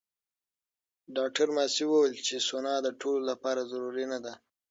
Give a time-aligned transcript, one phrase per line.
[1.15, 4.33] ډاکټره ماسي وویل چې سونا د ټولو لپاره ضروري نه ده.